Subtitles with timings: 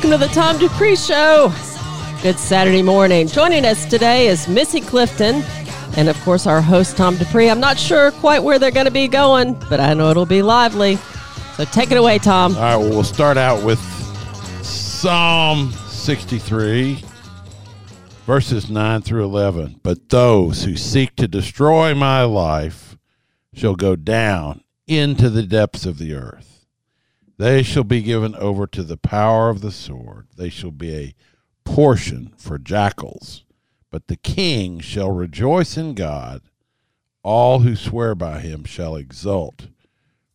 [0.00, 1.52] Welcome to the Tom Dupree Show.
[2.22, 3.28] Good Saturday morning.
[3.28, 5.42] Joining us today is Missy Clifton
[5.94, 7.50] and, of course, our host, Tom Dupree.
[7.50, 10.40] I'm not sure quite where they're going to be going, but I know it'll be
[10.40, 10.96] lively.
[11.56, 12.56] So take it away, Tom.
[12.56, 13.78] All right, well, we'll start out with
[14.64, 17.04] Psalm 63,
[18.24, 19.80] verses 9 through 11.
[19.82, 22.96] But those who seek to destroy my life
[23.52, 26.59] shall go down into the depths of the earth.
[27.40, 30.26] They shall be given over to the power of the sword.
[30.36, 31.14] They shall be a
[31.64, 33.44] portion for jackals.
[33.90, 36.42] But the king shall rejoice in God.
[37.22, 39.68] All who swear by him shall exult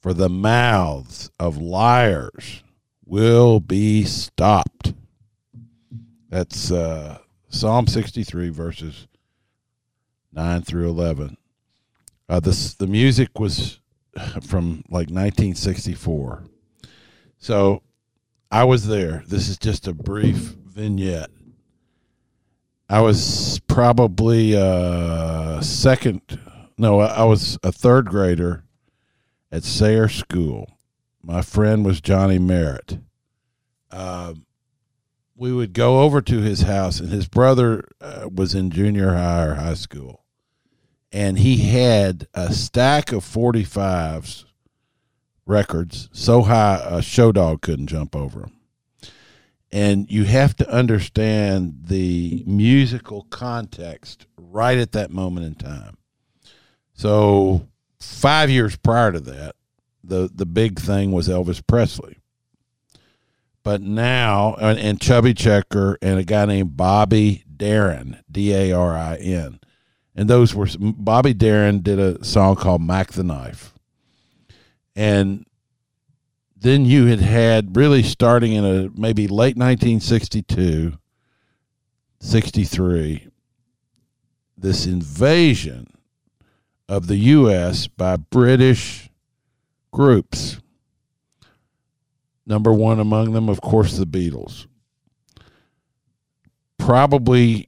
[0.02, 2.64] for the mouths of liars
[3.06, 4.96] will be stopped.
[6.30, 9.08] That's uh, Psalm 63, verses
[10.34, 11.38] 9 through 11.
[12.28, 13.80] Uh, this, the music was
[14.42, 16.46] from like 1964.
[17.46, 17.84] So
[18.50, 19.24] I was there.
[19.28, 21.30] This is just a brief vignette.
[22.90, 26.40] I was probably uh, second,
[26.80, 28.64] no, I was a third grader
[29.52, 30.76] at Sayre School.
[31.22, 32.98] My friend was Johnny Merritt.
[33.92, 34.48] Um,
[35.36, 39.46] we would go over to his house, and his brother uh, was in junior high
[39.46, 40.24] or high school.
[41.12, 44.45] And he had a stack of 45s
[45.46, 48.52] records so high a show dog couldn't jump over them.
[49.72, 55.98] And you have to understand the musical context right at that moment in time.
[56.94, 57.68] So
[58.00, 59.56] five years prior to that,
[60.04, 62.18] the the big thing was Elvis Presley.
[63.64, 68.96] But now, and, and Chubby Checker and a guy named Bobby Darin, D A R
[68.96, 69.60] I N,
[70.16, 73.74] and those were Bobby Darin did a song called "Mack the Knife,"
[74.96, 75.46] and
[76.56, 80.98] then you had had really starting in a maybe late 1962,
[82.20, 83.28] 63,
[84.58, 85.88] this invasion
[86.88, 87.88] of the U.S.
[87.88, 89.10] by British
[89.92, 90.60] groups.
[92.46, 94.68] Number one among them, of course, the Beatles.
[96.78, 97.68] Probably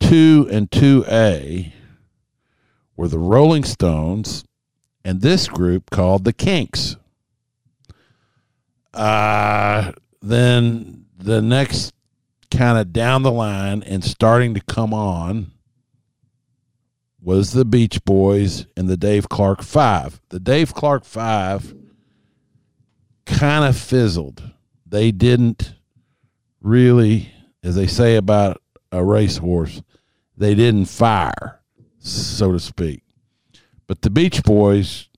[0.00, 1.72] two and 2A
[2.96, 4.44] were the Rolling Stones
[5.04, 6.96] and this group called the Kinks.
[8.92, 11.94] Uh, then the next
[12.50, 15.52] kind of down the line and starting to come on
[17.22, 20.20] was the Beach Boys and the Dave Clark Five.
[20.30, 21.74] The Dave Clark Five
[23.26, 24.42] kind of fizzled.
[24.86, 25.74] They didn't
[26.60, 27.32] really,
[27.62, 29.82] as they say about a racehorse,
[30.36, 31.60] they didn't fire,
[31.98, 33.02] so to speak.
[33.90, 35.08] But the Beach Boys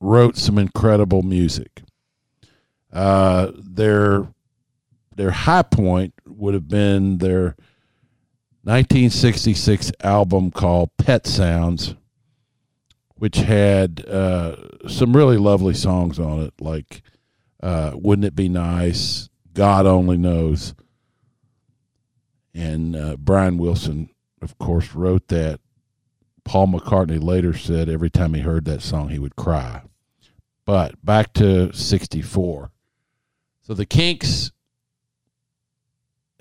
[0.00, 1.82] wrote some incredible music.
[2.92, 4.26] Uh, their
[5.14, 7.54] their high point would have been their
[8.64, 11.94] 1966 album called Pet Sounds,
[13.14, 14.56] which had uh,
[14.88, 17.02] some really lovely songs on it, like
[17.62, 20.74] uh, Wouldn't It Be Nice, God Only Knows.
[22.52, 24.10] And uh, Brian Wilson,
[24.42, 25.60] of course, wrote that.
[26.48, 29.82] Paul McCartney later said every time he heard that song, he would cry.
[30.64, 32.70] But back to 64.
[33.60, 34.50] So the Kinks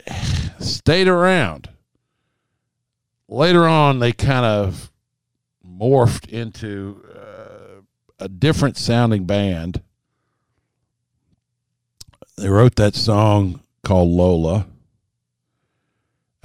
[0.59, 1.68] stayed around.
[3.27, 4.94] Later on, they kind of
[5.69, 7.81] morphed into uh,
[8.18, 9.81] a different sounding band.
[12.38, 14.68] They wrote that song called Lola.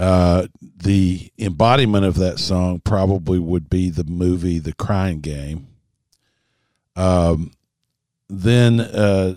[0.03, 5.69] Uh, the embodiment of that song probably would be the movie The Crying Game.
[6.97, 7.53] Um,
[8.29, 9.37] then uh,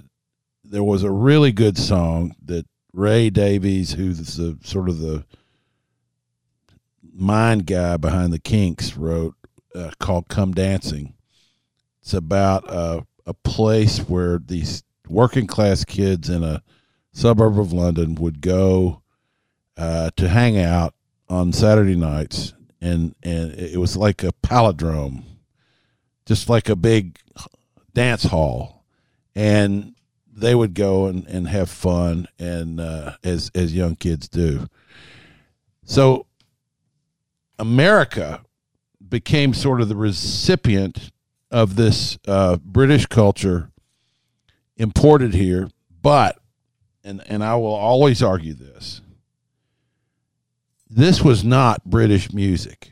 [0.63, 5.23] there was a really good song that Ray Davies, who's the sort of the
[7.13, 9.35] mind guy behind the Kinks, wrote
[9.75, 11.13] uh, called "Come Dancing."
[12.01, 16.63] It's about uh, a place where these working class kids in a
[17.13, 19.03] suburb of London would go
[19.77, 20.94] uh, to hang out
[21.30, 25.24] on Saturday nights, and and it was like a palindrome,
[26.25, 27.18] just like a big
[27.94, 28.86] dance hall,
[29.36, 29.95] and
[30.31, 34.68] they would go and, and have fun, and uh, as as young kids do.
[35.83, 36.25] So
[37.57, 38.44] America
[39.07, 41.12] became sort of the recipient
[41.51, 43.71] of this uh, British culture
[44.78, 45.69] imported here,
[46.01, 46.38] but
[47.04, 49.01] and and I will always argue this.
[50.89, 52.91] This was not British music.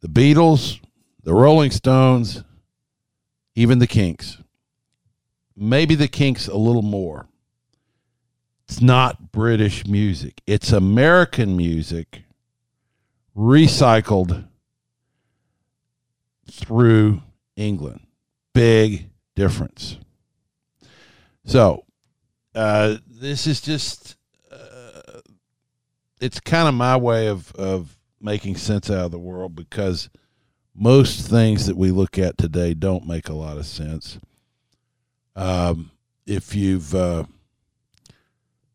[0.00, 0.80] The Beatles,
[1.22, 2.44] the Rolling Stones,
[3.54, 4.38] even the Kinks.
[5.56, 7.26] Maybe the Kinks a little more.
[8.68, 10.42] It's not British music.
[10.46, 12.24] It's American music
[13.36, 14.48] recycled
[16.50, 17.22] through
[17.56, 18.00] England.
[18.52, 19.98] Big difference.
[21.44, 21.84] So,
[22.54, 24.15] uh, this is just,
[26.20, 30.08] it's kind of my way of, of making sense out of the world because
[30.74, 34.18] most things that we look at today don't make a lot of sense.
[35.34, 35.90] Um,
[36.26, 37.24] if you've uh,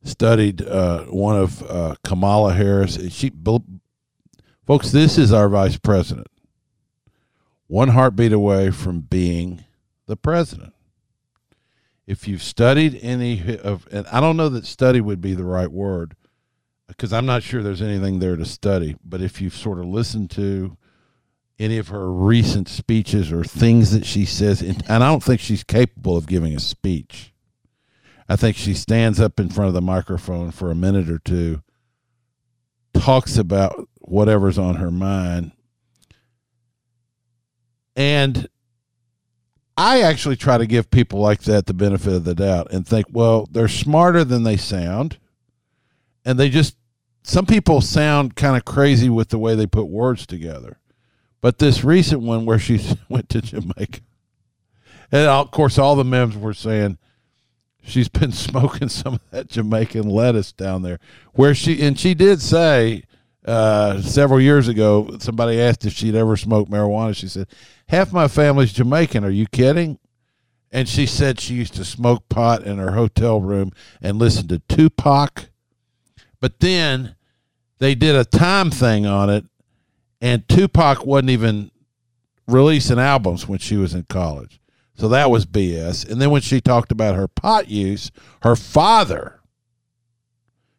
[0.04, 3.32] studied uh, one of uh, Kamala Harris, she,
[4.66, 6.28] folks, this is our vice president,
[7.68, 9.64] one heartbeat away from being
[10.08, 10.74] the president.
[12.08, 15.72] If you've studied any of, and I don't know that study would be the right
[15.72, 16.16] word
[16.92, 20.30] because I'm not sure there's anything there to study, but if you've sort of listened
[20.32, 20.78] to
[21.58, 25.64] any of her recent speeches or things that she says, and I don't think she's
[25.64, 27.34] capable of giving a speech.
[28.28, 31.62] I think she stands up in front of the microphone for a minute or two,
[32.94, 35.52] talks about whatever's on her mind,
[37.96, 38.48] and
[39.78, 43.08] I actually try to give people like that the benefit of the doubt and think,
[43.12, 45.18] well, they're smarter than they sound.
[46.24, 46.76] And they just,
[47.24, 50.80] some people sound kind of crazy with the way they put words together.
[51.40, 52.80] But this recent one where she
[53.10, 54.02] went to Jamaica,
[55.12, 56.98] and of course, all the memes were saying
[57.84, 61.00] she's been smoking some of that Jamaican lettuce down there.
[61.34, 63.04] Where she, and she did say,
[63.46, 67.16] uh, several years ago, somebody asked if she'd ever smoked marijuana.
[67.16, 67.48] She said,
[67.88, 69.24] Half my family's Jamaican.
[69.24, 69.98] Are you kidding?
[70.72, 73.72] And she said she used to smoke pot in her hotel room
[74.02, 75.50] and listen to Tupac.
[76.42, 77.16] But then
[77.78, 79.46] they did a time thing on it,
[80.20, 81.72] and Tupac wasn't even
[82.48, 84.60] releasing albums when she was in college.
[84.96, 86.10] So that was BS.
[86.10, 88.12] And then when she talked about her pot use,
[88.44, 89.40] her father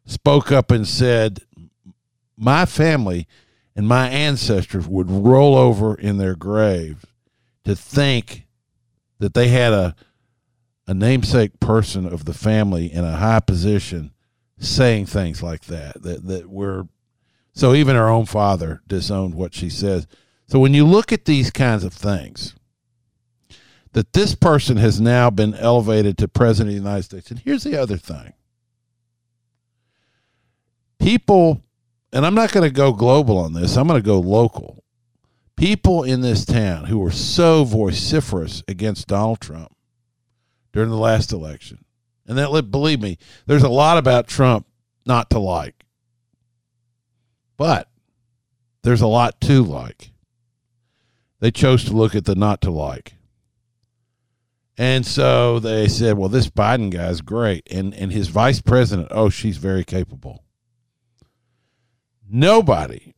[0.04, 1.40] spoke up and said,
[2.36, 3.26] My family
[3.74, 7.06] and my ancestors would roll over in their graves
[7.64, 8.46] to think
[9.18, 9.94] that they had a
[10.86, 14.12] a namesake person of the family in a high position
[14.62, 16.84] saying things like that that that we're
[17.52, 20.06] so even her own father disowned what she says
[20.46, 22.54] so when you look at these kinds of things
[23.92, 27.64] that this person has now been elevated to president of the United States and here's
[27.64, 28.32] the other thing
[30.98, 31.62] people
[32.12, 33.76] and I'm not going to go global on this.
[33.76, 34.84] I'm going to go local.
[35.56, 39.74] People in this town who were so vociferous against Donald Trump
[40.72, 41.81] during the last election,
[42.26, 44.66] and that believe me, there's a lot about Trump
[45.04, 45.84] not to like,
[47.56, 47.88] but
[48.82, 50.10] there's a lot to like.
[51.40, 53.14] They chose to look at the not to like.
[54.78, 57.66] And so they said, well, this Biden guy's great.
[57.70, 60.44] And, and his vice president, oh, she's very capable.
[62.28, 63.14] Nobody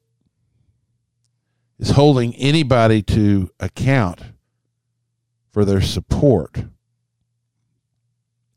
[1.78, 4.23] is holding anybody to account
[5.52, 6.64] for their support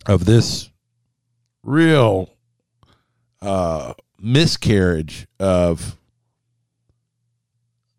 [0.08, 0.72] of this
[1.64, 2.34] real
[3.42, 5.98] uh, miscarriage of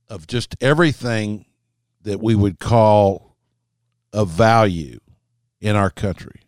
[0.08, 1.44] of just everything
[2.02, 3.36] that we would call
[4.12, 4.98] of value
[5.60, 6.40] in our country.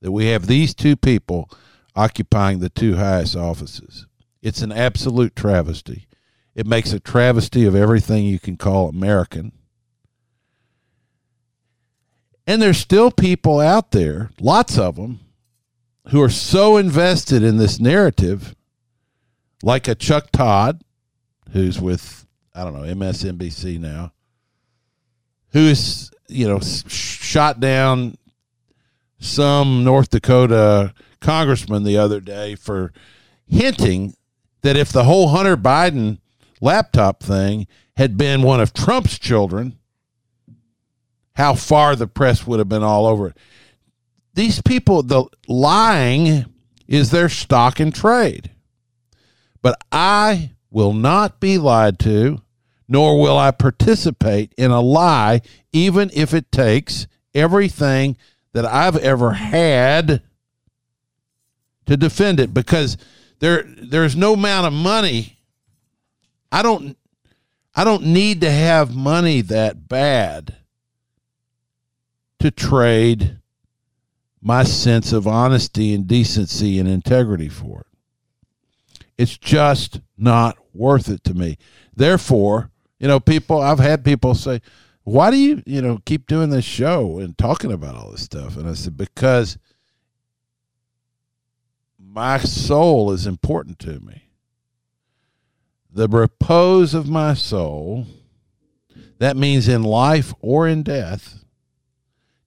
[0.00, 1.50] That we have these two people
[1.96, 4.06] occupying the two highest offices.
[4.40, 6.06] It's an absolute travesty.
[6.54, 9.52] It makes a travesty of everything you can call American.
[12.46, 15.20] And there's still people out there, lots of them,
[16.08, 18.54] who are so invested in this narrative,
[19.62, 20.82] like a Chuck Todd,
[21.52, 24.12] who's with, I don't know, MSNBC now,
[25.52, 28.16] who is you know shot down
[29.18, 32.92] some North Dakota congressman the other day for
[33.46, 34.14] hinting
[34.62, 36.18] that if the whole Hunter Biden
[36.60, 39.78] laptop thing had been one of Trump's children,
[41.34, 43.36] how far the press would have been all over it.
[44.34, 46.46] These people, the lying
[46.88, 48.50] is their stock in trade.
[49.60, 52.42] But I will not be lied to,
[52.88, 55.40] nor will I participate in a lie,
[55.72, 58.16] even if it takes everything
[58.52, 60.22] that I've ever had
[61.86, 62.96] to defend it, because
[63.38, 65.38] there there's no amount of money.
[66.50, 66.96] I don't
[67.74, 70.56] I don't need to have money that bad
[72.42, 73.38] to trade
[74.40, 79.00] my sense of honesty and decency and integrity for it.
[79.16, 81.56] It's just not worth it to me.
[81.94, 84.60] Therefore, you know, people I've had people say,
[85.04, 88.56] "Why do you, you know, keep doing this show and talking about all this stuff?"
[88.56, 89.56] And I said, "Because
[91.96, 94.24] my soul is important to me.
[95.92, 98.08] The repose of my soul,
[99.18, 101.41] that means in life or in death,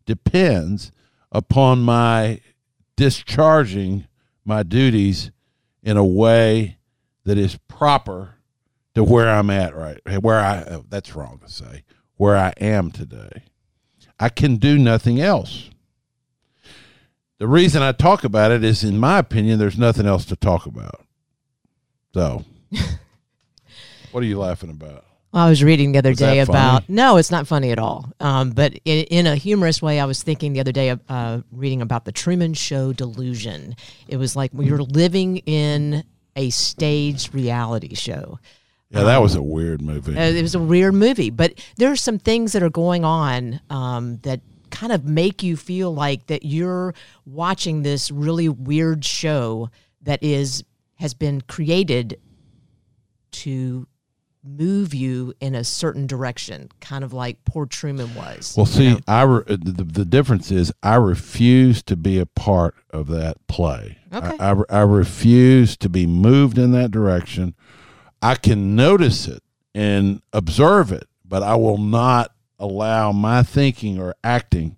[0.05, 0.91] depends
[1.31, 2.39] upon my
[2.95, 4.07] discharging
[4.45, 5.31] my duties
[5.83, 6.77] in a way
[7.25, 8.35] that is proper
[8.93, 11.83] to where I'm at right where I oh, that's wrong to say
[12.17, 13.43] where I am today.
[14.17, 15.69] I can do nothing else.
[17.37, 20.65] The reason I talk about it is in my opinion there's nothing else to talk
[20.65, 21.05] about.
[22.13, 22.45] So
[24.11, 25.03] what are you laughing about?
[25.35, 26.95] I was reading the other Was day about funny?
[26.95, 28.11] no, it's not funny at all.
[28.19, 31.41] Um, but in, in a humorous way, I was thinking the other day of uh,
[31.51, 33.75] reading about the Truman Show delusion.
[34.07, 38.39] It was like we were living in a staged reality show.
[38.89, 40.17] Yeah, that was a weird movie.
[40.17, 43.59] Uh, it was a weird movie, but there are some things that are going on
[43.69, 44.39] um, that
[44.69, 46.93] kind of make you feel like that you're
[47.25, 49.69] watching this really weird show
[50.01, 50.63] that is
[50.95, 52.19] has been created
[53.31, 53.85] to
[54.45, 58.53] move you in a certain direction, kind of like poor Truman was.
[58.55, 58.99] Well, see, know?
[59.07, 63.97] I re- the, the difference is I refuse to be a part of that play.
[64.13, 64.37] Okay.
[64.39, 67.55] I, I, I refuse to be moved in that direction.
[68.21, 74.15] I can notice it and observe it, but I will not allow my thinking or
[74.23, 74.77] acting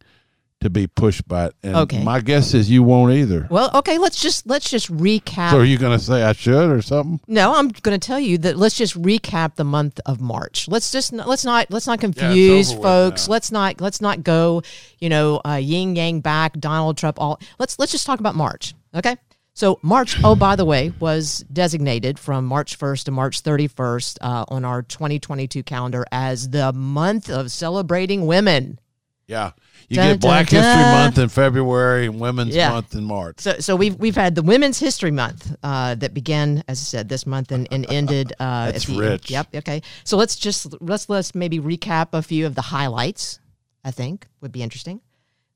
[0.62, 1.56] to be pushed by it.
[1.62, 2.04] And Okay.
[2.04, 3.48] my guess is you won't either.
[3.52, 5.52] well, okay, let's just let's just recap.
[5.52, 7.20] So are you going to say I should or something?
[7.28, 10.68] No, I'm going to tell you that let's just recap the month of March.
[10.68, 13.28] Let's just let's not let's not confuse with folks.
[13.28, 14.64] Let's not let's not go,
[15.00, 17.22] you know, uh, yin yang back, Donald Trump.
[17.22, 18.74] All let's let's just talk about March.
[18.96, 19.16] Okay,
[19.54, 20.18] so March.
[20.24, 24.82] Oh, by the way, was designated from March 1st to March 31st uh, on our
[24.82, 28.80] 2022 calendar as the month of celebrating women.
[29.28, 29.52] Yeah.
[29.90, 30.74] You get Black History.
[30.74, 32.72] Month in February and Women's Yeah.
[32.72, 33.40] Month in March.
[33.40, 37.10] So, so we've we've had the Women's History Month uh, that began, as I said,
[37.10, 38.34] this month and, and ended.
[38.40, 39.32] Uh, That's at the rich.
[39.32, 39.56] Yep.
[39.56, 39.82] Okay.
[40.04, 43.40] So let's just let's let's maybe recap a few of the highlights.
[43.84, 45.00] I think would be interesting.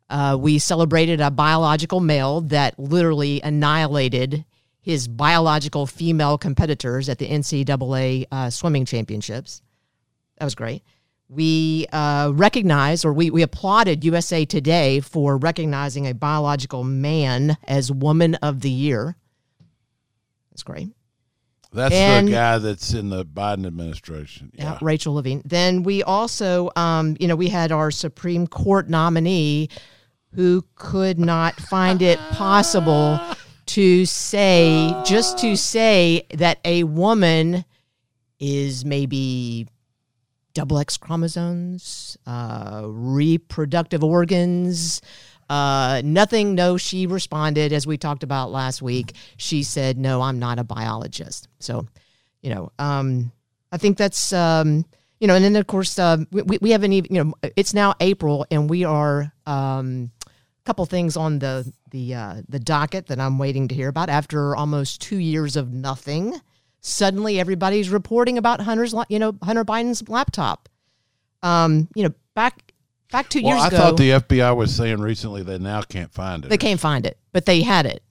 [0.10, 4.46] Uh, we celebrated a biological male that literally annihilated
[4.82, 9.62] his biological female competitors at the NCAA uh, swimming championships.
[10.38, 10.84] That was great.
[11.34, 17.90] We uh, recognized, or we, we applauded USA Today for recognizing a biological man as
[17.90, 19.16] Woman of the Year.
[20.52, 20.90] That's great.
[21.72, 24.52] That's And- the guy that's in the Biden administration.
[24.56, 24.78] Yeah, Yeah.
[24.82, 25.42] Rachel Levine.
[25.46, 29.70] Then we also, um, you know, we had our Supreme Court nominee
[30.34, 33.18] who could not find it possible
[33.68, 37.64] to say, just to say that a woman
[38.38, 39.68] is maybe
[40.54, 45.02] double X chromosomes, uh, reproductive organs.
[45.50, 46.56] Uh, nothing.
[46.56, 49.14] No, she responded as we talked about last week.
[49.38, 51.88] She said, "No, I'm not a biologist." So,
[52.42, 53.32] you know, um,
[53.72, 54.86] I think that's um,
[55.20, 57.96] you know, and then of course uh, we, we haven't even you know it's now
[58.00, 60.12] April and we are um,
[60.66, 64.56] couple things on the the uh, the docket that I'm waiting to hear about after
[64.56, 66.40] almost two years of nothing.
[66.82, 70.68] Suddenly, everybody's reporting about Hunter's you know Hunter Biden's laptop.
[71.44, 72.74] Um, you know, back
[73.12, 76.12] back two Well, years I ago, thought the FBI was saying recently they now can't
[76.12, 76.50] find it.
[76.50, 78.04] they can't find it, but they had it.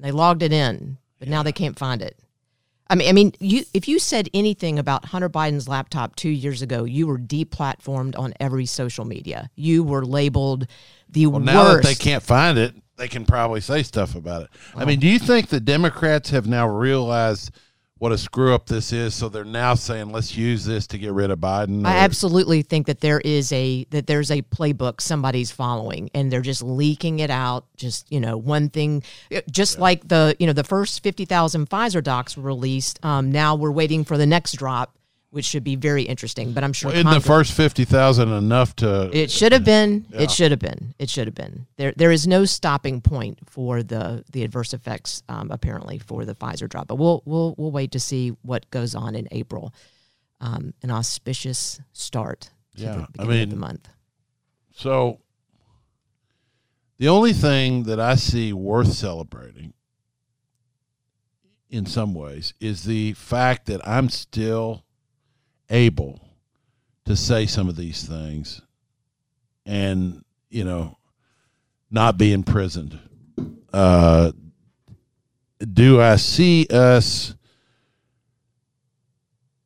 [0.00, 2.18] They logged it in, but now they can't find it.
[2.88, 6.62] I mean, I mean, you if you said anything about Hunter Biden's laptop two years
[6.62, 9.50] ago, you were deplatformed on every social media.
[9.56, 10.66] You were labeled
[11.08, 11.88] the well, now that worst.
[11.88, 14.48] they can't find it, they can probably say stuff about it.
[14.74, 17.50] I mean, do you think the Democrats have now realized
[17.98, 19.14] what a screw up this is.
[19.14, 21.86] So they're now saying let's use this to get rid of Biden.
[21.86, 26.42] I absolutely think that there is a that there's a playbook somebody's following and they're
[26.42, 29.02] just leaking it out just you know one thing
[29.50, 33.70] just like the you know the first 50,000 Pfizer docs were released um, now we're
[33.70, 34.94] waiting for the next drop
[35.30, 39.10] which should be very interesting but I'm sure in the first fifty thousand enough to
[39.12, 41.66] it should have been it should have been it should have been.
[41.76, 46.34] There there is no stopping point for the the adverse effects um, apparently for the
[46.34, 49.74] Pfizer drop but we'll we'll we'll wait to see what goes on in April.
[50.40, 53.88] Um, an auspicious start to Yeah, the I of the month.
[54.74, 55.20] So
[56.98, 59.74] the only thing that I see worth celebrating
[61.68, 64.84] in some ways is the fact that I'm still
[65.70, 66.20] able
[67.04, 68.60] to say some of these things
[69.64, 70.96] and, you know,
[71.90, 72.98] not be imprisoned.
[73.72, 74.32] Uh,
[75.72, 77.34] do I see us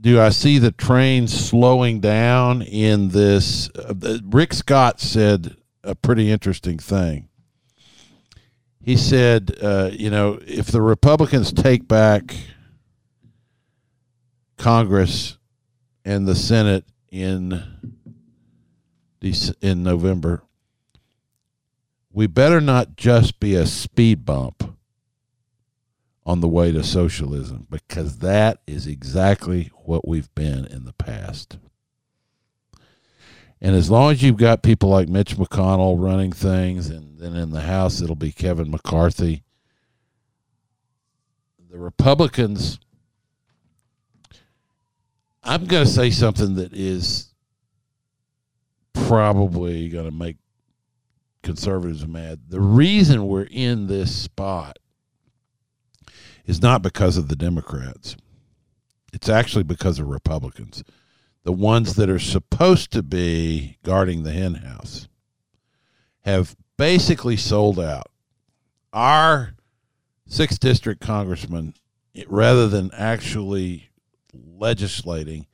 [0.01, 3.69] do I see the train slowing down in this?
[3.71, 7.29] Uh, Rick Scott said a pretty interesting thing.
[8.83, 12.35] He said, uh, you know, if the Republicans take back
[14.57, 15.37] Congress
[16.05, 17.63] and the Senate in
[19.61, 20.43] in November,
[22.13, 24.77] we better not just be a speed bump
[26.25, 31.59] on the way to socialism because that is exactly what we've been in the past.
[33.61, 37.51] And as long as you've got people like Mitch McConnell running things, and then in
[37.51, 39.43] the House it'll be Kevin McCarthy,
[41.71, 42.81] the Republicans.
[45.43, 47.33] I'm going to say something that is
[48.93, 50.37] probably going to make
[51.43, 52.41] conservatives mad.
[52.49, 54.79] The reason we're in this spot
[56.45, 58.17] is not because of the Democrats.
[59.13, 60.85] It's actually because of Republicans,
[61.43, 65.09] the ones that are supposed to be guarding the hen house,
[66.25, 68.11] have basically sold out.
[68.93, 69.55] Our
[70.27, 71.75] sixth district congressman,
[72.27, 73.90] rather than actually
[74.61, 75.47] legislating,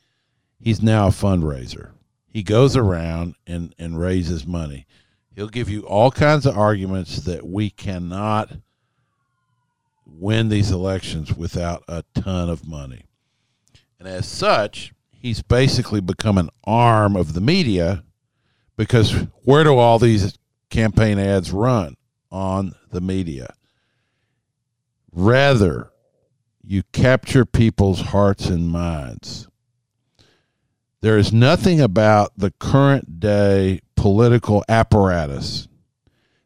[0.60, 1.92] he's now a fundraiser.
[2.28, 4.86] He goes around and, and raises money.
[5.34, 8.50] He'll give you all kinds of arguments that we cannot
[10.06, 13.04] win these elections without a ton of money.
[13.98, 18.04] And as such, he's basically become an arm of the media
[18.76, 19.12] because
[19.44, 20.38] where do all these
[20.70, 21.96] campaign ads run?
[22.30, 23.54] On the media.
[25.12, 25.90] Rather,
[26.66, 29.46] you capture people's hearts and minds.
[31.00, 35.68] There is nothing about the current day political apparatus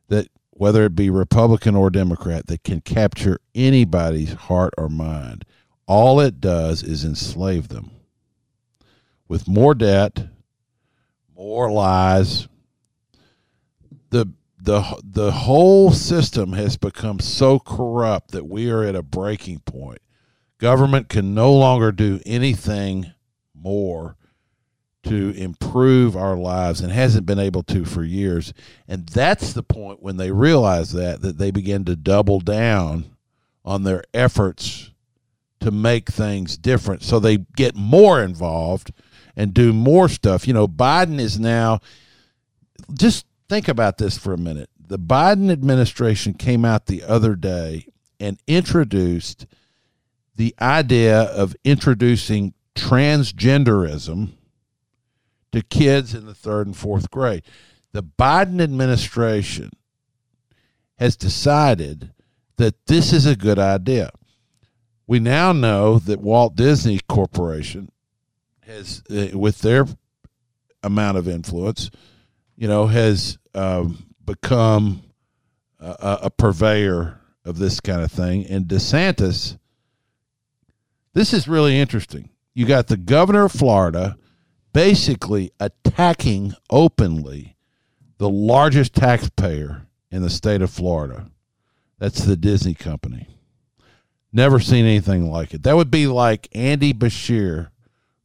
[0.09, 5.47] that whether it be Republican or Democrat, that can capture anybody's heart or mind.
[5.87, 7.91] All it does is enslave them
[9.27, 10.27] with more debt,
[11.35, 12.47] more lies.
[14.11, 14.27] The
[14.61, 20.01] the the whole system has become so corrupt that we are at a breaking point.
[20.61, 23.13] Government can no longer do anything
[23.55, 24.17] more
[25.03, 28.53] to improve our lives and hasn't been able to for years.
[28.87, 33.17] And that's the point when they realize that that they begin to double down
[33.65, 34.91] on their efforts
[35.61, 37.03] to make things different.
[37.03, 38.93] So they get more involved
[39.35, 40.47] and do more stuff.
[40.47, 41.81] You know, Biden is now
[42.93, 44.69] just think about this for a minute.
[44.79, 47.87] The Biden administration came out the other day
[48.19, 49.47] and introduced
[50.41, 54.31] the idea of introducing transgenderism
[55.53, 57.43] to kids in the third and fourth grade.
[57.93, 59.71] The Biden administration
[60.99, 62.15] has decided
[62.57, 64.13] that this is a good idea.
[65.07, 67.93] We now know that Walt Disney Corporation
[68.63, 69.85] has, uh, with their
[70.83, 71.91] amount of influence,
[72.57, 75.03] you know, has um, become
[75.79, 78.47] a, a purveyor of this kind of thing.
[78.47, 79.59] And DeSantis,
[81.21, 82.31] this is really interesting.
[82.55, 84.17] You got the governor of Florida
[84.73, 87.59] basically attacking openly
[88.17, 91.31] the largest taxpayer in the state of Florida.
[91.99, 93.29] That's the Disney company.
[94.33, 95.63] Never seen anything like it.
[95.63, 97.69] That would be like Andy Beshear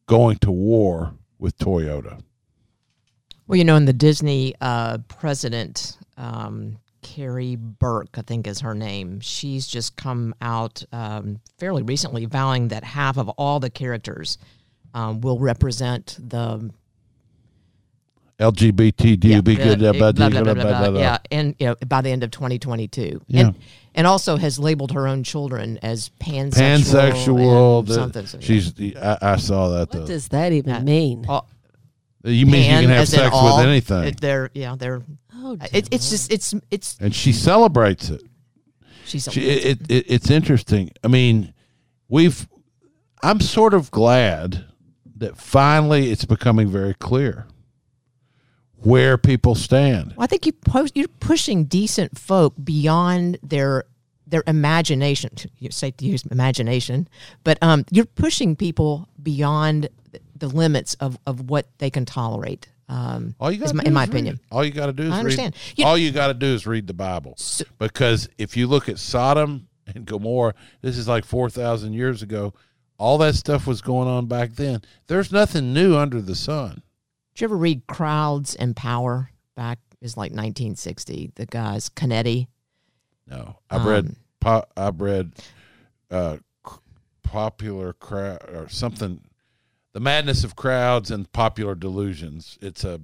[0.06, 2.24] going to war with Toyota.
[3.46, 8.74] Well, you know, in the Disney uh, president, um, Karey Burke, I think is her
[8.74, 9.20] name.
[9.20, 14.40] She's just come out um, fairly recently vowing that half of all the characters
[14.96, 16.72] um, will represent the
[18.40, 19.20] LGBT.
[19.20, 20.16] Do yeah, you be good about
[20.96, 23.22] Yeah, and you know, by the end of 2022.
[23.28, 23.42] Yeah.
[23.42, 23.56] And,
[23.94, 26.54] and also has labeled her own children as pansexual.
[26.54, 27.86] Pansexual.
[27.86, 28.42] The, something.
[28.42, 28.74] She's.
[28.74, 29.80] The, I, I, saw that.
[29.80, 30.08] What though.
[30.08, 31.26] does that even uh, mean?
[31.30, 31.42] Uh,
[32.24, 34.06] you mean you can have sex with anything?
[34.06, 35.04] Uh, they're yeah, they're
[35.46, 38.24] Oh, It, it's just it's it's and she celebrates it.
[39.06, 39.32] she's.
[39.32, 40.92] She, it, it, it's interesting.
[41.04, 41.54] I mean,
[42.10, 42.48] we've.
[43.22, 44.66] I'm sort of glad
[45.18, 47.46] that finally it's becoming very clear
[48.78, 50.14] where people stand.
[50.18, 53.86] Well, I think you post, you're pushing decent folk beyond their
[54.28, 55.30] their imagination.
[55.60, 57.08] You say to use imagination,
[57.44, 59.90] but um, you're pushing people beyond
[60.36, 62.68] the limits of, of what they can tolerate.
[62.88, 64.40] Um, All you got my- in my opinion.
[64.52, 65.56] all you got to do is I read- understand.
[65.76, 67.36] You- all you got to do is read the Bible,
[67.80, 72.54] because if you look at Sodom and Gomorrah, this is like four thousand years ago.
[72.98, 74.82] All that stuff was going on back then.
[75.08, 76.82] There's nothing new under the sun.
[77.34, 79.32] Did you ever read Crowds and Power?
[79.56, 81.32] Back is like 1960.
[81.36, 82.48] The guys Canetti.
[83.28, 84.06] No, I've read.
[84.06, 85.32] Um, Po- I've read
[86.12, 86.38] uh,
[87.24, 89.22] popular crowd or something.
[89.96, 92.58] The madness of crowds and popular delusions.
[92.62, 93.00] It's a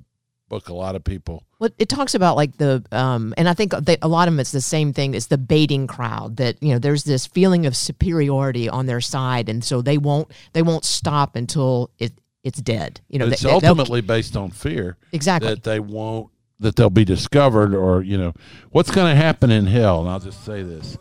[0.49, 1.45] book a lot of people.
[1.58, 4.41] Well, it talks about like the, um, and I think they, a lot of them
[4.41, 5.13] it's the same thing.
[5.13, 9.47] It's the baiting crowd that you know there's this feeling of superiority on their side,
[9.47, 12.12] and so they won't they won't stop until it
[12.43, 12.99] it's dead.
[13.08, 15.47] You know, it's they- they- ultimately based on fear exactly.
[15.47, 18.34] that they won't that they'll be discovered or you know
[18.71, 20.01] what's going to happen in hell.
[20.01, 20.97] And I'll just say this: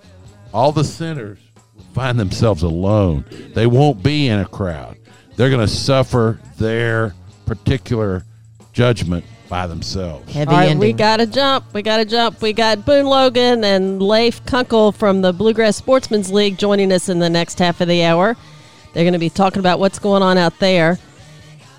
[0.55, 1.40] all the sinners
[1.74, 3.24] will find themselves alone.
[3.55, 4.98] They won't be in a crowd.
[5.40, 7.14] They're going to suffer their
[7.46, 8.26] particular
[8.74, 10.31] judgment by themselves.
[10.31, 10.81] Heavy All right, ending.
[10.81, 11.72] we got to jump.
[11.72, 12.42] We got to jump.
[12.42, 17.20] We got Boone Logan and Leif Kunkel from the Bluegrass Sportsman's League joining us in
[17.20, 18.37] the next half of the hour.
[18.92, 20.98] They're going to be talking about what's going on out there.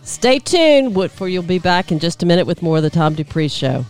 [0.01, 2.89] Stay tuned, Wood, for you'll be back in just a minute with more of the
[2.89, 3.85] Tom Dupree Show.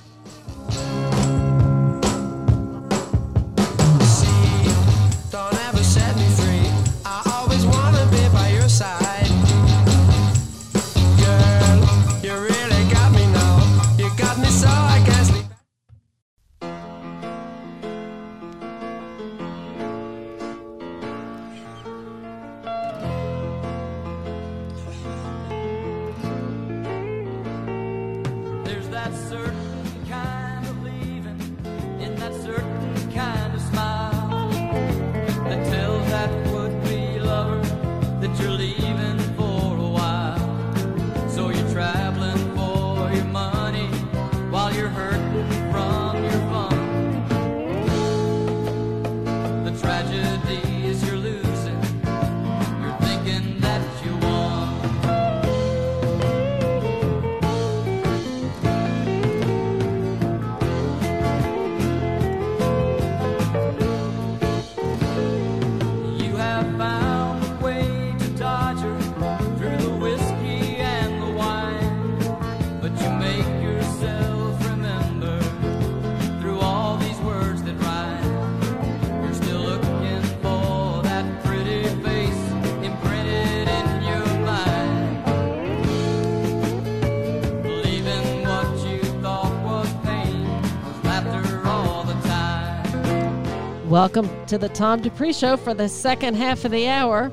[94.01, 97.31] Welcome to the Tom Dupree Show for the second half of the hour.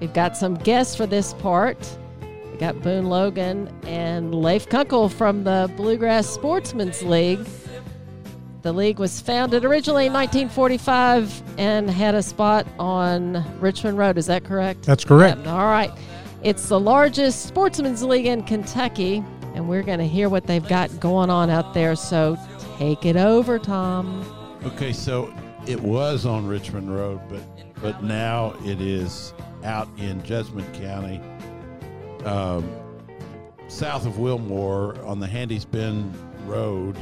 [0.00, 1.76] We've got some guests for this part.
[2.50, 7.46] We got Boone Logan and Leif Kunkel from the Bluegrass Sportsman's League.
[8.62, 14.16] The league was founded originally in 1945 and had a spot on Richmond Road.
[14.16, 14.84] Is that correct?
[14.84, 15.46] That's correct.
[15.46, 15.92] All right.
[16.42, 19.22] It's the largest sportsman's league in Kentucky,
[19.54, 21.94] and we're going to hear what they've got going on out there.
[21.94, 22.38] So
[22.78, 24.24] take it over, Tom.
[24.64, 25.32] Okay, so
[25.66, 27.42] it was on Richmond Road, but
[27.80, 29.32] but now it is
[29.64, 31.20] out in Jessamine County,
[32.24, 32.70] um,
[33.68, 36.14] south of Wilmore on the Handy's Bend
[36.46, 36.96] Road.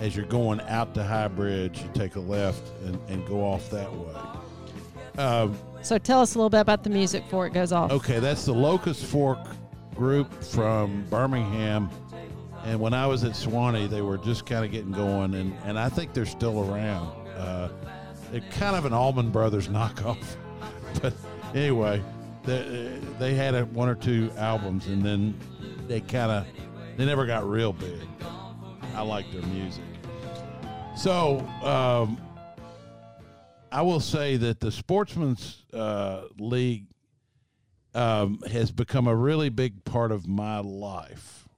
[0.00, 3.68] As you're going out to High Bridge, you take a left and, and go off
[3.70, 5.22] that way.
[5.22, 7.90] Um, So tell us a little bit about the music before it goes off.
[7.90, 9.38] Okay, that's the Locust Fork
[9.94, 11.90] group from Birmingham.
[12.64, 15.78] And when I was at Sewanee, they were just kind of getting going, and, and
[15.78, 17.19] I think they're still around.
[17.40, 17.68] Uh,
[18.30, 20.22] they're kind of an Allman Brothers knockoff.
[21.00, 21.14] But
[21.54, 22.02] anyway,
[22.42, 25.38] they, they had a, one or two albums, and then
[25.86, 26.46] they kind of
[26.96, 28.00] they never got real big.
[28.94, 29.84] I like their music.
[30.96, 32.20] So um,
[33.70, 36.86] I will say that the Sportsman's uh, League
[37.94, 41.48] um, has become a really big part of my life.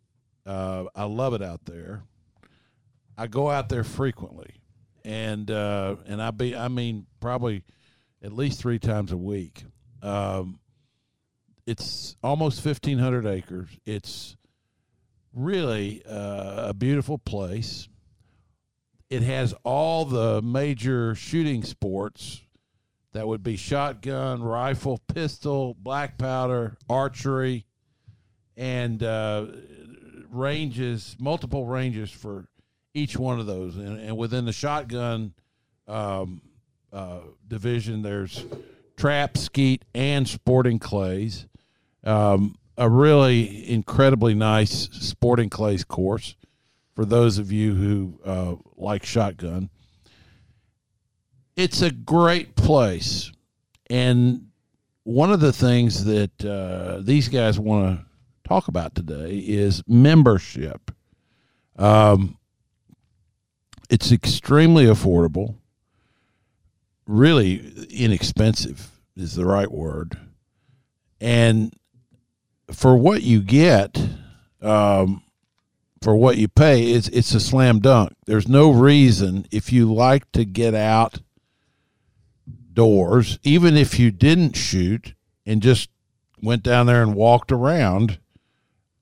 [0.44, 2.02] Uh, I love it out there.
[3.16, 4.54] I go out there frequently,
[5.04, 7.64] and uh, and I be I mean probably
[8.22, 9.64] at least three times a week.
[10.02, 10.58] Um,
[11.66, 13.68] it's almost fifteen hundred acres.
[13.84, 14.36] It's
[15.32, 17.88] really uh, a beautiful place.
[19.10, 22.40] It has all the major shooting sports
[23.12, 27.66] that would be shotgun, rifle, pistol, black powder, archery,
[28.56, 29.46] and uh,
[30.30, 32.46] ranges, multiple ranges for
[32.94, 33.76] each one of those.
[33.76, 35.34] And, and within the shotgun
[35.88, 36.42] um,
[36.92, 38.44] uh, division, there's
[38.96, 41.46] trap, skeet, and sporting clays.
[42.04, 46.36] Um, a really incredibly nice sporting clays course
[46.94, 49.70] for those of you who uh, like shotgun.
[51.56, 53.30] It's a great place.
[53.90, 54.48] And
[55.04, 58.06] one of the things that uh, these guys want to
[58.48, 60.90] talk about today is membership.
[61.76, 62.38] Um,
[63.92, 65.56] it's extremely affordable,
[67.06, 70.18] really inexpensive is the right word.
[71.20, 71.74] And
[72.72, 74.02] for what you get,
[74.62, 75.22] um,
[76.00, 78.14] for what you pay, it's it's a slam dunk.
[78.24, 81.18] There's no reason if you like to get out
[82.72, 85.12] doors, even if you didn't shoot
[85.44, 85.90] and just
[86.40, 88.18] went down there and walked around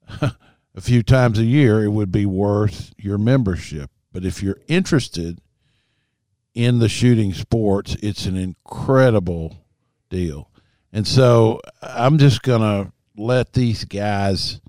[0.21, 3.89] a few times a year, it would be worth your membership.
[4.13, 5.41] But if you're interested
[6.55, 9.65] in the shooting sports, it's an incredible
[10.09, 10.51] deal.
[10.93, 14.61] And so I'm just going to let these guys,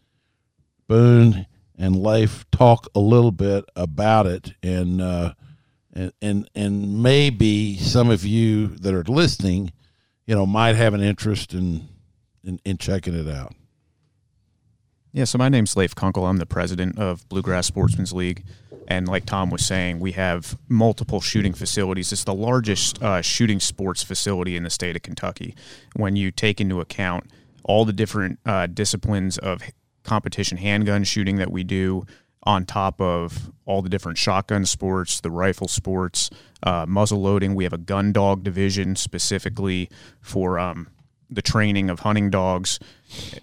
[0.87, 4.53] Boone and Leif, talk a little bit about it.
[4.61, 5.33] And, uh,
[5.93, 9.71] and, and, and maybe some of you that are listening,
[10.27, 11.89] you know, might have an interest in,
[12.43, 13.55] in, in checking it out.
[15.13, 16.25] Yeah, so my name's Leif Kunkel.
[16.25, 18.45] I'm the president of Bluegrass Sportsman's League.
[18.87, 22.11] And like Tom was saying, we have multiple shooting facilities.
[22.11, 25.55] It's the largest uh, shooting sports facility in the state of Kentucky.
[25.95, 27.25] When you take into account
[27.63, 29.61] all the different uh, disciplines of
[30.03, 32.05] competition handgun shooting that we do,
[32.43, 36.29] on top of all the different shotgun sports, the rifle sports,
[36.63, 39.89] uh, muzzle loading, we have a gun dog division specifically
[40.21, 40.87] for um,
[41.29, 42.79] the training of hunting dogs.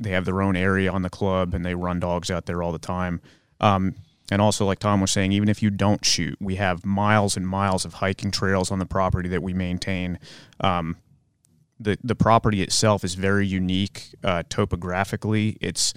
[0.00, 2.72] They have their own area on the club and they run dogs out there all
[2.72, 3.20] the time.
[3.60, 3.94] Um,
[4.30, 7.46] and also, like Tom was saying, even if you don't shoot, we have miles and
[7.46, 10.18] miles of hiking trails on the property that we maintain.
[10.60, 10.96] Um,
[11.80, 15.56] the the property itself is very unique uh, topographically.
[15.60, 15.94] It's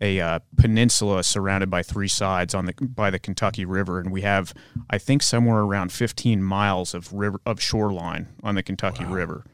[0.00, 4.22] a uh, peninsula surrounded by three sides on the by the Kentucky River, and we
[4.22, 4.54] have,
[4.88, 9.44] I think, somewhere around 15 miles of river of shoreline on the Kentucky River.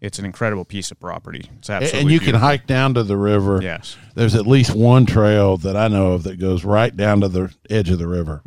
[0.00, 1.50] It's an incredible piece of property.
[1.58, 3.60] It's absolutely and you can hike down to the river.
[3.62, 3.96] Yes.
[4.14, 7.54] There's at least one trail that I know of that goes right down to the
[7.68, 8.42] edge of the river.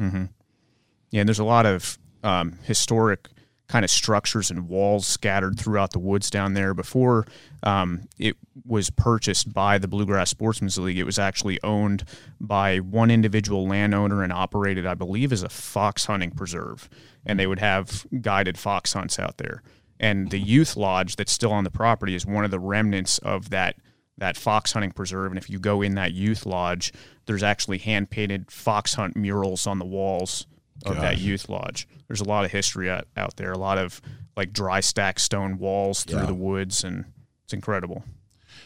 [1.12, 3.30] Yeah, and there's a lot of um, historic
[3.68, 6.74] kind of structures and walls scattered throughout the woods down there.
[6.74, 7.26] Before
[7.62, 8.36] um, it
[8.66, 12.04] was purchased by the Bluegrass Sportsman's League, it was actually owned
[12.40, 16.90] by one individual landowner and operated, I believe, as a fox hunting preserve.
[17.26, 19.64] And they would have guided fox hunts out there.
[20.00, 23.50] And the youth lodge that's still on the property is one of the remnants of
[23.52, 23.76] that
[24.18, 25.32] that fox hunting preserve.
[25.32, 26.94] And if you go in that youth lodge,
[27.26, 30.46] there's actually hand painted fox hunt murals on the walls
[30.86, 31.88] of that youth lodge.
[32.08, 34.02] There's a lot of history out, out there, a lot of
[34.38, 36.26] like dry stack stone walls through Yeah.
[36.28, 37.06] the woods, and
[37.44, 38.04] it's incredible.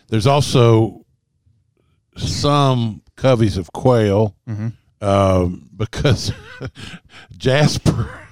[0.10, 1.06] There's also
[2.18, 4.36] some coveys of quail
[5.02, 6.32] um, because
[7.38, 8.27] Jasper,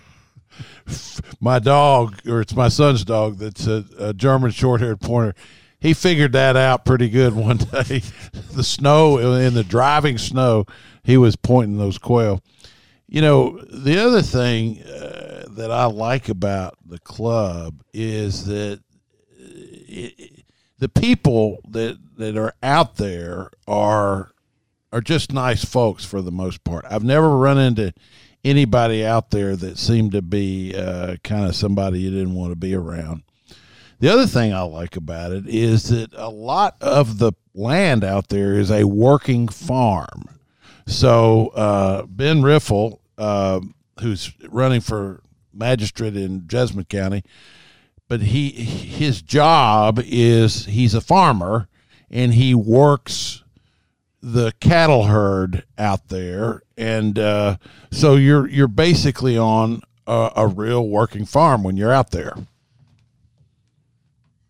[1.40, 5.36] my dog, or it's my son's dog, that's a, a German short-haired pointer.
[5.80, 8.02] He figured that out pretty good one day.
[8.54, 10.66] the snow in the driving snow,
[11.04, 12.42] he was pointing those quail.
[13.08, 18.82] You know, the other thing uh, that I like about the club is that
[19.38, 20.44] it,
[20.80, 24.32] the people that that are out there are
[24.92, 26.86] are just nice folks for the most part.
[26.90, 27.94] I've never run into
[28.46, 32.56] anybody out there that seemed to be uh, kind of somebody you didn't want to
[32.56, 33.24] be around.
[34.00, 38.30] The other thing I like about it is that a lot of the land out
[38.30, 40.30] there is a working farm.
[40.86, 43.62] So uh, Ben Riffle, uh,
[44.02, 47.24] who's running for magistrate in Jessamine County,
[48.08, 51.68] but he his job is he's a farmer
[52.12, 53.44] and he works
[54.28, 57.58] the cattle herd out there, and uh,
[57.92, 62.34] so you're you're basically on a, a real working farm when you're out there.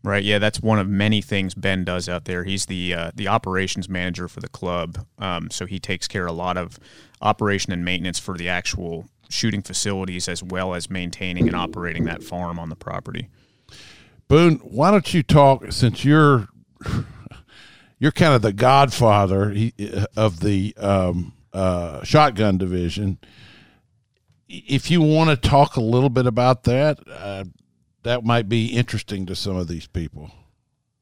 [0.01, 0.23] Right.
[0.23, 2.45] Yeah, that's one of many things Ben does out there.
[2.45, 6.29] He's the uh, the operations manager for the club, um, so he takes care of
[6.29, 6.79] a lot of
[7.21, 12.23] operation and maintenance for the actual shooting facilities, as well as maintaining and operating that
[12.23, 13.27] farm on the property.
[14.29, 16.47] Boone, why don't you talk since you're
[17.99, 19.55] you're kind of the godfather
[20.15, 23.17] of the um, uh, shotgun division.
[24.47, 27.45] If you want to talk a little bit about that, uh,
[28.03, 30.31] that might be interesting to some of these people.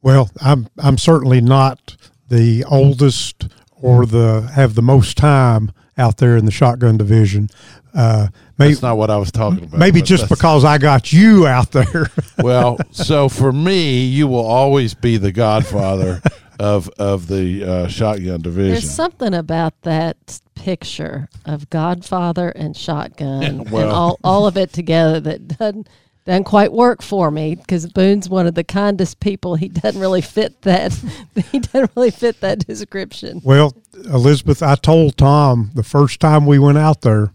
[0.02, 1.98] Well, I'm I'm certainly not
[2.30, 7.50] the oldest or the have the most time out there in the shotgun division.
[7.94, 8.28] Uh,
[8.58, 9.80] maybe That's not what I was talking about.
[9.80, 12.10] maybe just because I got you out there.
[12.42, 16.20] Well, so for me, you will always be the godfather
[16.60, 18.72] of of the uh, shotgun division.
[18.72, 24.72] There's something about that picture of Godfather and shotgun and Well- all, all of it
[24.74, 25.88] together that doesn't
[26.26, 29.56] doesn't quite work for me because Boone's one of the kindest people.
[29.56, 30.94] He doesn't really fit that.
[31.52, 33.42] He doesn't really fit that description.
[33.44, 37.34] well, Elizabeth, I told Tom the first time we went out there,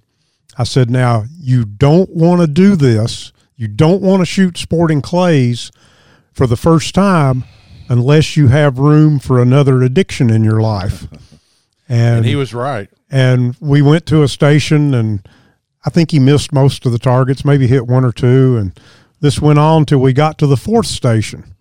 [0.56, 3.32] I said, "Now you don't want to do this.
[3.56, 5.70] You don't want to shoot sporting clays
[6.32, 7.44] for the first time."
[7.88, 11.06] Unless you have room for another addiction in your life,
[11.88, 12.88] and he was right.
[13.10, 15.26] and we went to a station and
[15.86, 18.78] I think he missed most of the targets, maybe hit one or two, and
[19.20, 21.54] this went on till we got to the fourth station,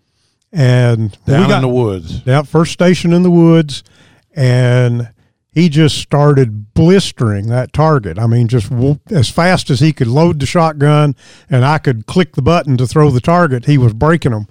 [0.52, 2.20] and Down we got in the woods.
[2.22, 3.84] down first station in the woods,
[4.36, 5.12] and
[5.50, 8.20] he just started blistering that target.
[8.20, 8.72] I mean, just
[9.12, 11.16] as fast as he could load the shotgun,
[11.50, 14.48] and I could click the button to throw the target, he was breaking them,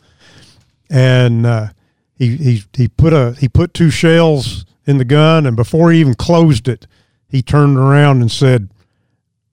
[0.90, 1.68] and uh,
[2.14, 6.00] he he he put a he put two shells in the gun, and before he
[6.00, 6.86] even closed it,
[7.28, 8.70] he turned around and said.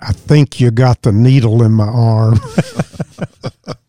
[0.06, 2.38] I think you got the needle in my arm.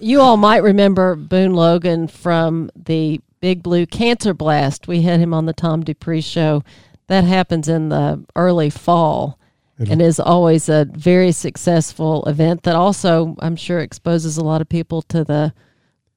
[0.00, 4.86] You all might remember Boone Logan from the Big Blue Cancer Blast.
[4.86, 6.62] We had him on the Tom Dupree show.
[7.08, 9.38] That happens in the early fall
[9.78, 14.68] and is always a very successful event that also, I'm sure, exposes a lot of
[14.68, 15.52] people to the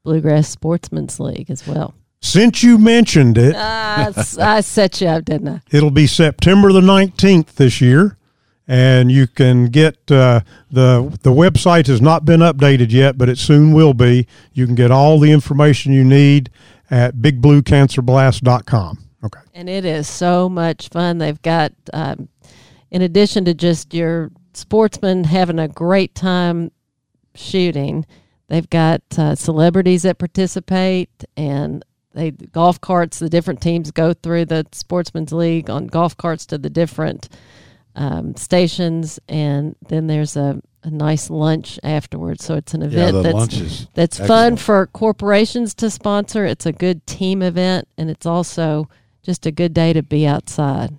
[0.04, 1.94] Bluegrass Sportsman's League as well.
[2.22, 5.62] Since you mentioned it, s- I set you up, didn't I?
[5.72, 8.18] It'll be September the 19th this year.
[8.68, 13.38] And you can get uh, the the website has not been updated yet, but it
[13.38, 14.28] soon will be.
[14.54, 16.50] You can get all the information you need
[16.90, 18.98] at bigbluecancerblast.com.
[19.24, 19.40] Okay.
[19.54, 21.18] And it is so much fun.
[21.18, 22.30] They've got, um,
[22.92, 26.72] in addition to just your sportsmen having a great time
[27.36, 28.06] shooting,
[28.52, 33.20] they've got uh, celebrities that participate and they golf carts.
[33.20, 37.30] The different teams go through the Sportsman's League on golf carts to the different
[37.96, 42.44] um, stations, and then there's a, a nice lunch afterwards.
[42.44, 46.46] So it's an event the that's lunch is that's fun for corporations to sponsor.
[46.46, 48.90] It's a good team event, and it's also
[49.24, 50.98] just a good day to be outside.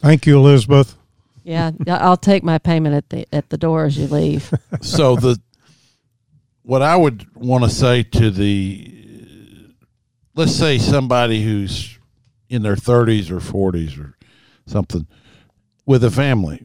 [0.00, 0.96] Thank you, Elizabeth.
[1.44, 4.52] Yeah, I- I'll take my payment at the at the door as you leave.
[4.80, 5.40] so the
[6.62, 8.92] what I would want to say to the
[10.34, 11.98] let's say somebody who's
[12.48, 14.16] in their 30s or 40s or
[14.66, 15.06] something
[15.86, 16.64] with a family.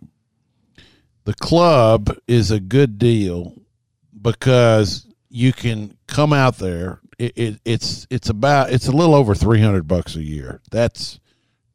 [1.25, 3.53] The club is a good deal
[4.21, 6.99] because you can come out there.
[7.19, 10.61] It, it, it's it's about it's a little over 300 bucks a year.
[10.71, 11.19] That's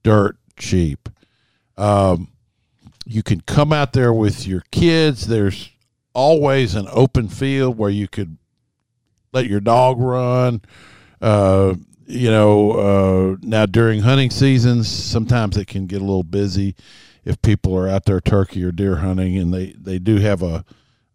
[0.02, 1.08] dirt cheap.
[1.76, 2.28] Um,
[3.04, 5.26] you can come out there with your kids.
[5.26, 5.70] There's
[6.14, 8.36] always an open field where you could
[9.32, 10.60] let your dog run.
[11.20, 11.74] Uh,
[12.06, 16.74] you know, uh, now during hunting seasons, sometimes it can get a little busy
[17.24, 20.64] if people are out there turkey or deer hunting, and they they do have a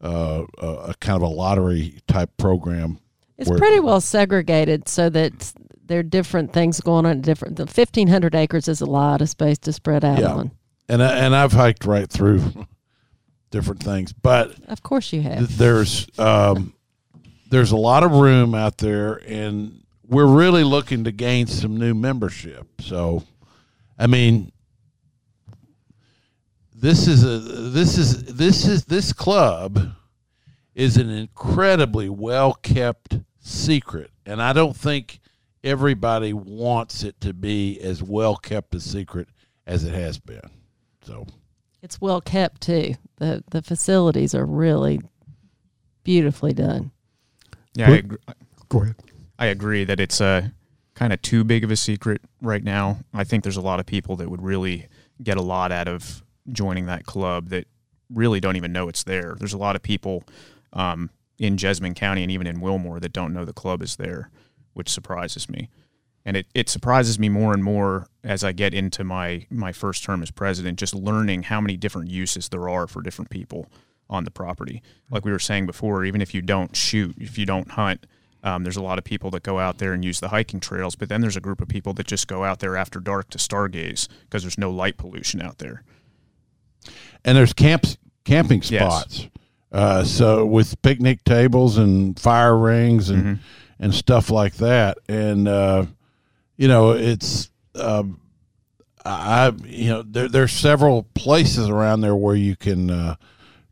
[0.02, 3.00] uh, a, a kind of a lottery type program.
[3.38, 5.54] It's Where- pretty well segregated so that
[5.86, 7.22] there are different things going on.
[7.22, 7.58] Different.
[7.58, 10.34] The fifteen hundred acres is a lot of space to spread out Yeah.
[10.34, 10.52] on.
[10.90, 12.42] And I, and I've hiked right through
[13.50, 15.38] different things, but Of course, you have.
[15.40, 16.74] th- there's um,
[17.50, 21.94] there's a lot of room out there, and we're really looking to gain some new
[21.94, 22.68] membership.
[22.82, 23.24] So,
[23.98, 24.52] I mean,
[26.74, 29.94] this is a this is this is this club
[30.76, 35.20] is an incredibly well kept secret, and I don't think
[35.64, 39.28] everybody wants it to be as well kept a secret
[39.66, 40.50] as it has been.
[41.04, 41.26] So.
[41.82, 42.96] It's well kept too.
[43.18, 45.02] The The facilities are really
[46.04, 46.92] beautifully done.
[47.76, 48.18] Yeah, I, agree,
[48.70, 48.96] Go ahead.
[49.38, 50.50] I agree that it's uh,
[50.96, 53.00] kind of too big of a secret right now.
[53.14, 54.88] I think there's a lot of people that would really
[55.22, 57.68] get a lot out of joining that club that
[58.10, 59.36] really don't even know it's there.
[59.38, 60.24] There's a lot of people
[60.74, 64.32] um, in Jessamine County and even in Wilmore that don't know the club is there,
[64.74, 65.70] which surprises me.
[66.28, 70.04] And it, it surprises me more and more as I get into my, my first
[70.04, 73.68] term as president, just learning how many different uses there are for different people
[74.10, 74.82] on the property.
[75.10, 78.06] Like we were saying before, even if you don't shoot, if you don't hunt,
[78.44, 80.96] um, there's a lot of people that go out there and use the hiking trails,
[80.96, 83.38] but then there's a group of people that just go out there after dark to
[83.38, 85.82] stargaze because there's no light pollution out there.
[87.24, 88.72] and there's camps camping Yes.
[88.72, 89.28] spots.
[89.72, 93.42] Uh, so with picnic tables and fire rings and Mm-hmm.
[93.80, 95.86] and stuff like that, and uh,
[96.58, 98.20] you know it's um,
[99.06, 103.16] I you know there there's several places around there where you can uh,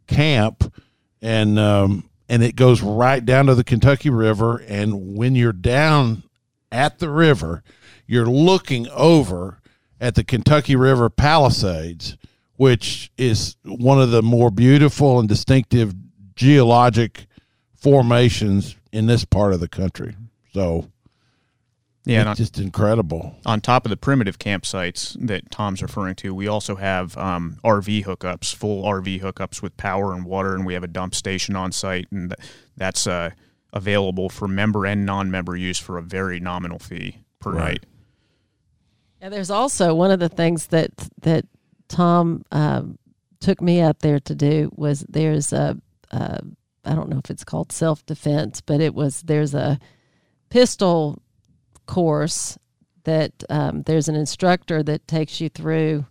[0.07, 0.73] camp,
[1.21, 6.23] and um, and it goes right down to the Kentucky River, and when you're down
[6.71, 7.63] at the river,
[8.07, 9.59] you're looking over
[9.99, 12.17] at the Kentucky River Palisades,
[12.55, 15.93] which is one of the more beautiful and distinctive
[16.35, 17.27] geologic
[17.75, 20.15] formations in this part of the country.
[20.53, 20.89] So
[22.05, 23.35] Yeah, and on, just incredible.
[23.45, 28.05] on top of the primitive campsites that Tom's referring to, we also have um, RV
[28.05, 31.71] hookups, full RV hookups with power and water, and we have a dump station on
[31.71, 33.31] site, and th- that's uh,
[33.73, 37.63] available for member and non-member use for a very nominal fee per Right.
[37.63, 37.85] night.
[39.21, 40.91] Yeah, there's also one of the things that
[41.21, 41.45] that
[41.87, 42.99] Tom um,
[43.39, 45.75] took me out there to do was there's a,
[46.11, 46.39] a
[46.83, 49.79] I don't know if it's called self defense, but it was there's a
[50.49, 51.19] pistol
[51.85, 52.57] course
[53.03, 56.05] that um, there's an instructor that takes you through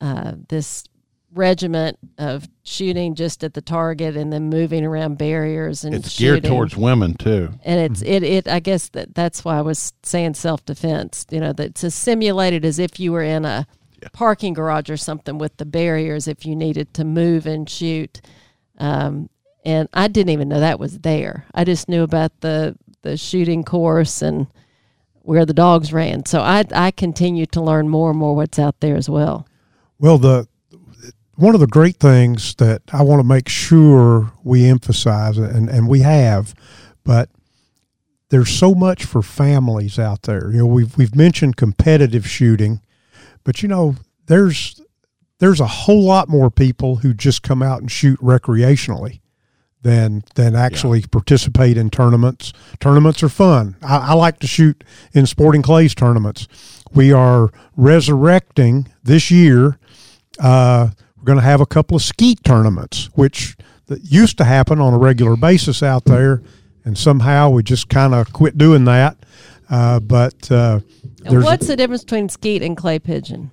[0.00, 0.84] uh, this
[1.32, 6.44] regiment of shooting just at the target and then moving around barriers and It's geared
[6.44, 7.50] towards women too.
[7.64, 11.26] and it's it it I guess that that's why I was saying self defense.
[11.30, 13.66] You know, that's it's as simulated as if you were in a
[14.12, 18.20] parking garage or something with the barriers if you needed to move and shoot.
[18.78, 19.28] Um,
[19.64, 21.44] and I didn't even know that was there.
[21.54, 24.46] I just knew about the the shooting course and
[25.26, 26.24] where the dogs ran.
[26.24, 29.46] So I I continue to learn more and more what's out there as well.
[29.98, 30.46] Well, the
[31.34, 35.86] one of the great things that I want to make sure we emphasize, and, and
[35.86, 36.54] we have,
[37.04, 37.28] but
[38.30, 40.50] there's so much for families out there.
[40.50, 42.80] You know, we've we've mentioned competitive shooting,
[43.42, 43.96] but you know,
[44.26, 44.80] there's
[45.40, 49.20] there's a whole lot more people who just come out and shoot recreationally
[49.86, 52.52] than than actually participate in tournaments.
[52.80, 53.76] Tournaments are fun.
[53.82, 54.82] I, I like to shoot
[55.12, 56.48] in sporting clays tournaments.
[56.92, 59.78] We are resurrecting this year.
[60.40, 63.56] Uh, we're going to have a couple of skeet tournaments, which
[63.86, 66.42] that used to happen on a regular basis out there,
[66.84, 69.16] and somehow we just kind of quit doing that.
[69.70, 70.80] Uh, but uh,
[71.24, 73.52] what's the difference between skeet and clay pigeon?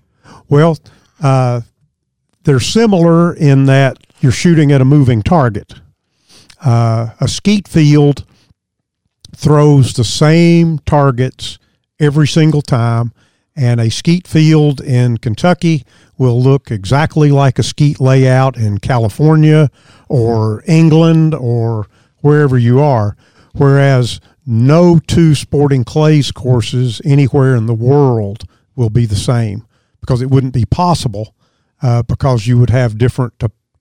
[0.49, 0.77] well,
[1.21, 1.61] uh,
[2.43, 5.75] they're similar in that you're shooting at a moving target.
[6.63, 8.25] Uh, a skeet field
[9.35, 11.59] throws the same targets
[11.99, 13.11] every single time,
[13.55, 15.83] and a skeet field in Kentucky
[16.17, 19.69] will look exactly like a skeet layout in California
[20.07, 21.87] or England or
[22.21, 23.17] wherever you are.
[23.53, 28.45] Whereas no two sporting clays courses anywhere in the world
[28.75, 29.65] will be the same
[29.99, 31.35] because it wouldn't be possible
[31.81, 33.33] uh, because you would have different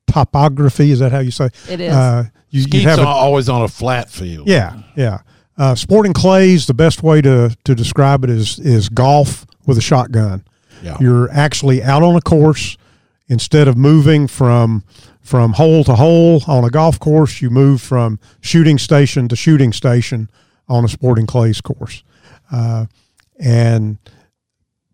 [0.06, 0.90] topography.
[0.90, 1.48] Is that how you say?
[1.68, 1.92] It is.
[1.92, 4.48] Uh, you, you have a- always on a flat field.
[4.48, 5.20] yeah, yeah.
[5.58, 9.82] Uh, sporting clays, the best way to, to describe it is is golf with a
[9.82, 10.44] shotgun.
[10.82, 10.96] Yeah.
[11.00, 12.76] You're actually out on a course
[13.28, 14.82] instead of moving from
[15.20, 17.40] from hole to hole on a golf course.
[17.40, 20.28] You move from shooting station to shooting station
[20.68, 22.02] on a sporting clays course,
[22.50, 22.86] uh,
[23.38, 23.98] and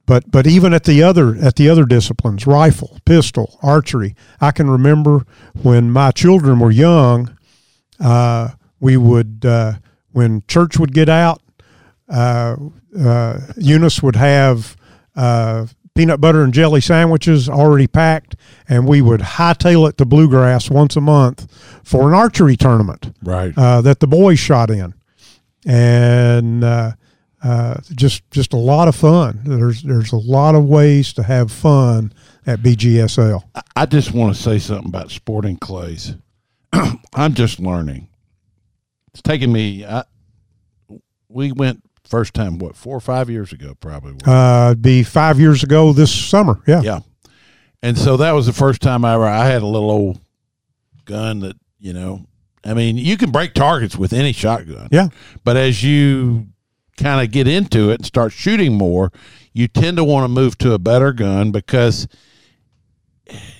[0.09, 4.17] but but even at the other at the other disciplines, rifle, pistol, archery.
[4.41, 5.25] I can remember
[5.63, 7.37] when my children were young
[8.01, 8.49] uh,
[8.81, 9.75] we would uh,
[10.13, 11.41] when church would get out
[12.09, 12.57] uh,
[12.99, 14.77] uh, eunice would have
[15.15, 18.35] uh, peanut butter and jelly sandwiches already packed
[18.69, 21.47] and we would hightail it to bluegrass once a month
[21.85, 23.53] for an archery tournament Right.
[23.59, 24.95] uh, that the boys shot in
[25.67, 26.93] and uh,
[27.43, 31.53] uh, just just a lot of fun there's there's a lot of ways to have
[31.53, 32.13] fun
[32.47, 33.43] at bgsl
[33.77, 36.15] I just want to say something about sporting clays.
[37.15, 38.09] I'm just learning.
[39.13, 39.85] It's taking me.
[39.85, 40.03] I,
[41.29, 44.17] we went first time what four or five years ago, probably.
[44.27, 47.01] uh, it'd be five years ago this summer yeah yeah,
[47.83, 49.27] and so that was the first time I ever.
[49.27, 50.21] I had a little old
[51.05, 52.25] gun that you know.
[52.65, 54.89] I mean, you can break targets with any shotgun.
[54.91, 55.09] Yeah.
[55.45, 56.49] but as you
[56.99, 59.13] kind of get into it and start shooting more,
[59.53, 62.07] you tend to want to move to a better gun because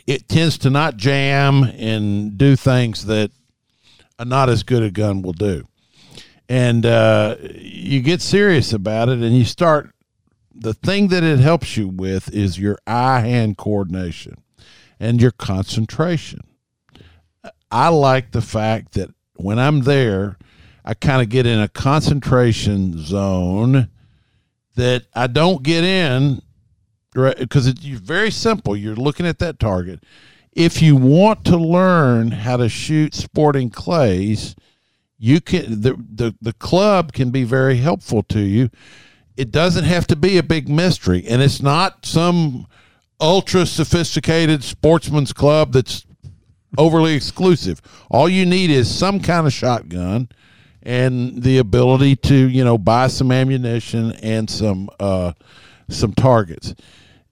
[0.07, 3.31] it tends to not jam and do things that
[4.19, 5.67] a not as good a gun will do.
[6.49, 9.91] And uh, you get serious about it, and you start.
[10.55, 14.43] The thing that it helps you with is your eye hand coordination
[14.99, 16.41] and your concentration.
[17.71, 20.37] I like the fact that when I'm there,
[20.89, 23.91] I kind of get in a concentration zone
[24.75, 26.41] that I don't get in
[27.13, 28.75] because it's very simple.
[28.75, 30.03] You're looking at that target.
[30.55, 34.57] If you want to learn how to shoot sporting clays,
[35.19, 38.71] you can the, the the club can be very helpful to you.
[39.37, 42.67] It doesn't have to be a big mystery, and it's not some
[43.21, 46.07] ultra sophisticated sportsman's club that's
[46.79, 47.83] overly exclusive.
[48.11, 50.31] All you need is some kind of shotgun
[50.83, 55.33] and the ability to, you know, buy some ammunition and some uh
[55.89, 56.75] some targets.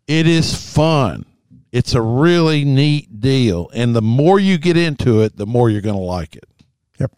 [0.07, 1.27] It is fun.
[1.73, 5.83] It's a really neat deal, and the more you get into it, the more you're
[5.83, 6.49] going to like it.
[6.99, 7.13] Yep.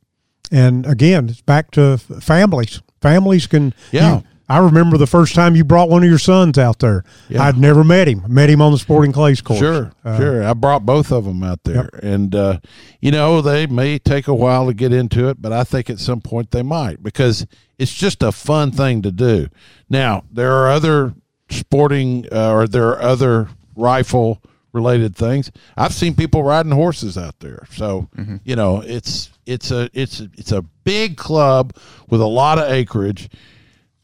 [0.51, 2.83] And again, it's back to families.
[3.01, 3.75] Families can.
[3.93, 4.23] Yeah.
[4.49, 7.05] You- I remember the first time you brought one of your sons out there.
[7.29, 7.43] Yeah.
[7.43, 8.23] I'd never met him.
[8.29, 9.59] Met him on the Sporting Clays course.
[9.59, 10.45] Sure, Uh, sure.
[10.45, 12.59] I brought both of them out there, and uh,
[13.01, 15.99] you know they may take a while to get into it, but I think at
[15.99, 17.47] some point they might because
[17.79, 19.49] it's just a fun thing to do.
[19.91, 21.15] Now there are other
[21.51, 24.43] sporting uh, or there are other rifle
[24.73, 25.51] related things.
[25.77, 28.09] I've seen people riding horses out there, so
[28.45, 31.75] you know it's it's a it's a, it's a big club
[32.09, 33.29] with a lot of acreage.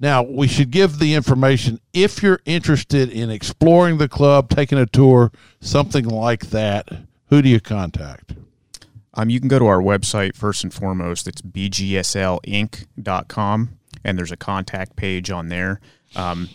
[0.05, 4.85] Now, we should give the information if you're interested in exploring the club, taking a
[4.85, 6.91] tour, something like that.
[7.31, 8.35] Who do you contact?
[9.15, 11.27] Um, you can go to our website first and foremost.
[11.27, 12.19] It's bgslinc.com,
[14.05, 15.81] and there's a contact page on there.
[16.15, 16.51] Um,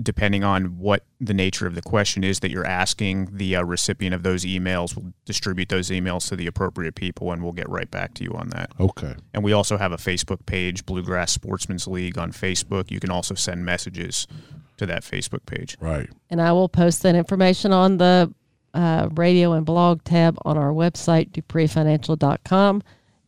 [0.00, 4.14] depending on what the nature of the question is that you're asking, the uh, recipient
[4.14, 7.90] of those emails will distribute those emails to the appropriate people, and we'll get right
[7.90, 8.70] back to you on that.
[8.78, 9.14] Okay.
[9.32, 12.90] And we also have a Facebook page, Bluegrass Sportsman's League, on Facebook.
[12.90, 14.26] You can also send messages
[14.76, 15.76] to that Facebook page.
[15.80, 16.10] Right.
[16.28, 18.32] And I will post that information on the
[18.74, 22.82] uh, radio and blog tab on our website, dupreefinancial.com,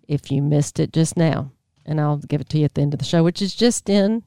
[0.06, 1.50] if you missed it just now.
[1.86, 3.88] And I'll give it to you at the end of the show, which is just
[3.88, 4.22] in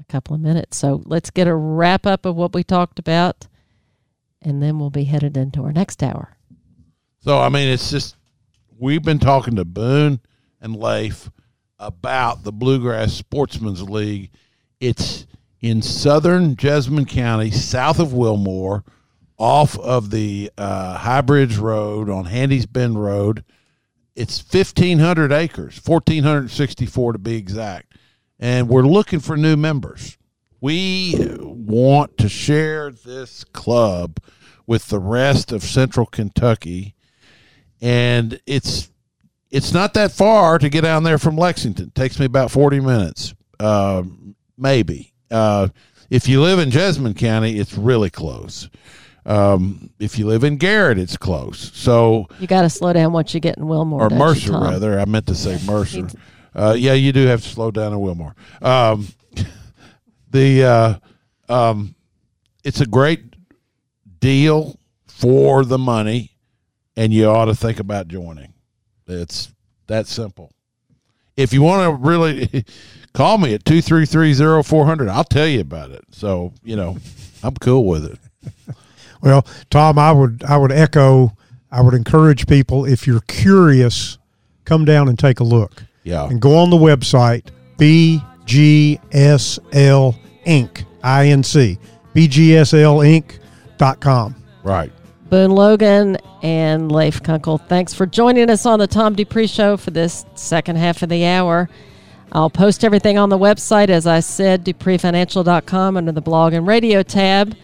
[0.00, 0.76] a couple of minutes.
[0.76, 3.46] So let's get a wrap up of what we talked about,
[4.42, 6.36] and then we'll be headed into our next hour.
[7.20, 8.16] So, I mean, it's just,
[8.78, 10.20] we've been talking to Boone
[10.60, 11.30] and Leif
[11.78, 14.30] about the Bluegrass Sportsman's League.
[14.80, 15.26] It's
[15.60, 18.84] in southern Jessamine County, south of Wilmore,
[19.38, 23.44] off of the uh, High Bridge Road on Handy's Bend Road.
[24.14, 27.95] It's 1,500 acres, 1,464 to be exact.
[28.38, 30.18] And we're looking for new members.
[30.60, 34.18] We want to share this club
[34.66, 36.94] with the rest of Central Kentucky,
[37.80, 38.90] and it's
[39.50, 41.86] it's not that far to get down there from Lexington.
[41.88, 45.12] It takes me about forty minutes, um, maybe.
[45.30, 45.68] Uh,
[46.10, 48.68] if you live in Jessamine County, it's really close.
[49.24, 51.72] Um, if you live in Garrard, it's close.
[51.74, 54.04] So You got to slow down once you get in Wilmore.
[54.04, 55.00] or Mercer rather.
[55.00, 56.06] I meant to say Mercer.
[56.56, 58.34] Uh, yeah, you do have to slow down in Wilmore.
[58.62, 59.08] Um,
[60.30, 60.94] the uh,
[61.52, 61.94] um,
[62.64, 63.20] it's a great
[64.20, 66.30] deal for the money,
[66.96, 68.54] and you ought to think about joining.
[69.06, 69.52] It's
[69.86, 70.50] that simple.
[71.36, 72.64] If you want to really
[73.12, 76.04] call me at two three three zero four hundred, I'll tell you about it.
[76.10, 76.96] So you know,
[77.42, 78.18] I'm cool with it.
[79.22, 81.36] Well, Tom, I would I would echo.
[81.72, 84.18] I would encourage people if you're curious,
[84.66, 86.28] come down and take a look Yeah.
[86.28, 87.42] and go on the website
[87.78, 89.00] BGSL
[90.46, 90.84] Inc.
[91.02, 91.78] INC
[92.14, 94.36] BGSLinc.com.
[94.62, 94.92] Right.
[95.28, 99.90] Boone Logan and Leif Kunkel, thanks for joining us on the Tom Dupree Show for
[99.90, 101.68] this second half of the hour.
[102.32, 107.02] I'll post everything on the website, as I said, dupreefinancial.com under the blog and radio
[107.02, 107.56] tab.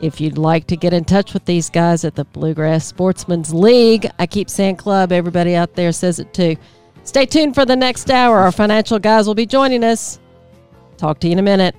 [0.00, 4.10] If you'd like to get in touch with these guys at the Bluegrass Sportsman's League,
[4.18, 6.56] I keep saying club, everybody out there says it too.
[7.04, 8.38] Stay tuned for the next hour.
[8.38, 10.18] Our financial guys will be joining us.
[10.96, 11.76] Talk to you in a minute.